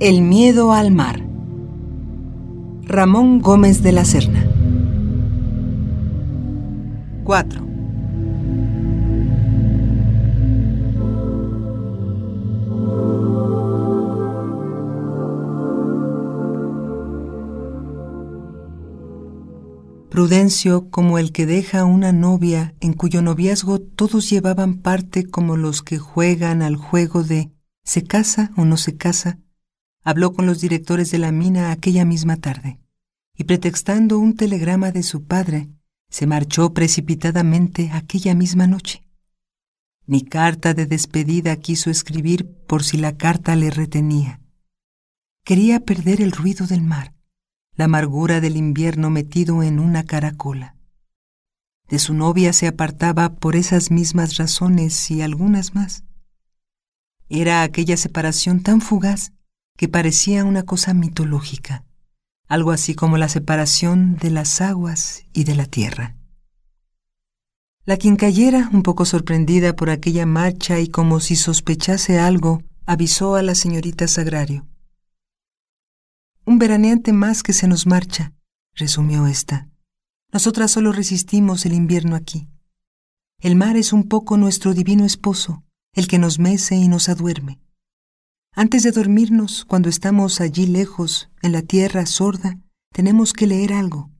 El 0.00 0.22
miedo 0.22 0.72
al 0.72 0.92
mar. 0.92 1.20
Ramón 2.84 3.40
Gómez 3.40 3.82
de 3.82 3.90
la 3.90 4.04
Serna. 4.04 4.46
4. 7.24 7.66
Prudencio 20.08 20.90
como 20.90 21.18
el 21.18 21.32
que 21.32 21.44
deja 21.44 21.84
una 21.84 22.12
novia 22.12 22.76
en 22.78 22.92
cuyo 22.92 23.20
noviazgo 23.20 23.80
todos 23.80 24.30
llevaban 24.30 24.76
parte 24.78 25.26
como 25.26 25.56
los 25.56 25.82
que 25.82 25.98
juegan 25.98 26.62
al 26.62 26.76
juego 26.76 27.24
de 27.24 27.50
¿se 27.82 28.04
casa 28.04 28.52
o 28.56 28.64
no 28.64 28.76
se 28.76 28.96
casa? 28.96 29.40
Habló 30.08 30.32
con 30.32 30.46
los 30.46 30.62
directores 30.62 31.10
de 31.10 31.18
la 31.18 31.32
mina 31.32 31.70
aquella 31.70 32.06
misma 32.06 32.38
tarde, 32.38 32.78
y 33.36 33.44
pretextando 33.44 34.18
un 34.18 34.36
telegrama 34.36 34.90
de 34.90 35.02
su 35.02 35.24
padre, 35.24 35.68
se 36.08 36.26
marchó 36.26 36.72
precipitadamente 36.72 37.90
aquella 37.92 38.34
misma 38.34 38.66
noche. 38.66 39.04
Ni 40.06 40.22
carta 40.22 40.72
de 40.72 40.86
despedida 40.86 41.54
quiso 41.56 41.90
escribir 41.90 42.46
por 42.66 42.84
si 42.84 42.96
la 42.96 43.18
carta 43.18 43.54
le 43.54 43.68
retenía. 43.68 44.40
Quería 45.44 45.80
perder 45.80 46.22
el 46.22 46.32
ruido 46.32 46.66
del 46.66 46.80
mar, 46.80 47.12
la 47.76 47.84
amargura 47.84 48.40
del 48.40 48.56
invierno 48.56 49.10
metido 49.10 49.62
en 49.62 49.78
una 49.78 50.04
caracola. 50.04 50.74
De 51.86 51.98
su 51.98 52.14
novia 52.14 52.54
se 52.54 52.66
apartaba 52.66 53.34
por 53.34 53.56
esas 53.56 53.90
mismas 53.90 54.38
razones 54.38 55.10
y 55.10 55.20
algunas 55.20 55.74
más. 55.74 56.04
Era 57.28 57.62
aquella 57.62 57.98
separación 57.98 58.62
tan 58.62 58.80
fugaz 58.80 59.32
que 59.78 59.88
parecía 59.88 60.44
una 60.44 60.64
cosa 60.64 60.92
mitológica, 60.92 61.84
algo 62.48 62.72
así 62.72 62.96
como 62.96 63.16
la 63.16 63.28
separación 63.28 64.16
de 64.16 64.30
las 64.30 64.60
aguas 64.60 65.22
y 65.32 65.44
de 65.44 65.54
la 65.54 65.66
tierra. 65.66 66.16
La 67.84 67.96
quincallera, 67.96 68.68
un 68.72 68.82
poco 68.82 69.04
sorprendida 69.04 69.76
por 69.76 69.88
aquella 69.88 70.26
marcha 70.26 70.80
y 70.80 70.88
como 70.88 71.20
si 71.20 71.36
sospechase 71.36 72.18
algo, 72.18 72.60
avisó 72.86 73.36
a 73.36 73.42
la 73.42 73.54
señorita 73.54 74.08
Sagrario. 74.08 74.66
Un 76.44 76.58
veraneante 76.58 77.12
más 77.12 77.44
que 77.44 77.52
se 77.52 77.68
nos 77.68 77.86
marcha, 77.86 78.32
resumió 78.74 79.28
ésta. 79.28 79.68
Nosotras 80.32 80.72
solo 80.72 80.90
resistimos 80.90 81.64
el 81.66 81.72
invierno 81.72 82.16
aquí. 82.16 82.48
El 83.38 83.54
mar 83.54 83.76
es 83.76 83.92
un 83.92 84.08
poco 84.08 84.38
nuestro 84.38 84.74
divino 84.74 85.04
esposo, 85.04 85.62
el 85.92 86.08
que 86.08 86.18
nos 86.18 86.40
mece 86.40 86.74
y 86.74 86.88
nos 86.88 87.08
aduerme. 87.08 87.60
Antes 88.54 88.82
de 88.82 88.90
dormirnos, 88.90 89.64
cuando 89.64 89.88
estamos 89.88 90.40
allí 90.40 90.66
lejos, 90.66 91.30
en 91.42 91.52
la 91.52 91.62
tierra 91.62 92.06
sorda, 92.06 92.58
tenemos 92.92 93.32
que 93.32 93.46
leer 93.46 93.72
algo. 93.72 94.10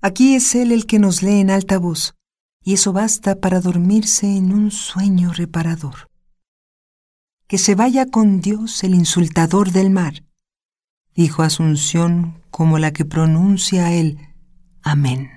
Aquí 0.00 0.34
es 0.34 0.54
Él 0.54 0.72
el 0.72 0.86
que 0.86 0.98
nos 0.98 1.22
lee 1.22 1.40
en 1.40 1.50
alta 1.50 1.78
voz, 1.78 2.14
y 2.62 2.74
eso 2.74 2.92
basta 2.92 3.40
para 3.40 3.60
dormirse 3.60 4.36
en 4.36 4.52
un 4.52 4.70
sueño 4.70 5.32
reparador. 5.32 6.10
Que 7.46 7.58
se 7.58 7.74
vaya 7.74 8.06
con 8.06 8.40
Dios 8.40 8.82
el 8.82 8.94
insultador 8.94 9.70
del 9.70 9.90
mar, 9.90 10.24
dijo 11.14 11.42
Asunción 11.42 12.42
como 12.50 12.78
la 12.78 12.92
que 12.92 13.04
pronuncia 13.04 13.92
el 13.92 14.18
Amén. 14.82 15.35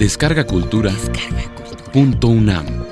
Descarga 0.00 0.46
Cultura. 0.46 0.92
Descarga 0.92 1.54
cultura. 1.54 1.92
Punto 1.92 2.28
UNAM. 2.28 2.89